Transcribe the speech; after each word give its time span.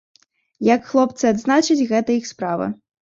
Як 0.75 0.87
хлопцы 0.91 1.23
адзначаць, 1.33 1.81
гэта 1.93 2.09
іх 2.21 2.25
справа. 2.33 2.71